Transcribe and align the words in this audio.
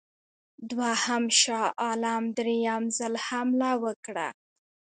دوهم 0.69 1.23
شاه 1.39 1.69
عالم 1.83 2.23
درېم 2.37 2.83
ځل 2.97 3.13
حمله 3.25 3.71
وکړه. 3.83 4.27